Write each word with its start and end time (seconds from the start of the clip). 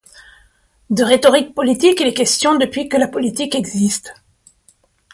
De 0.89 1.03
rhétorique 1.03 1.53
politique, 1.53 1.99
il 1.99 2.07
est 2.07 2.13
question 2.15 2.57
depuis 2.57 2.89
que 2.89 2.97
la 2.97 3.07
politique 3.07 3.53
existe. 3.53 4.15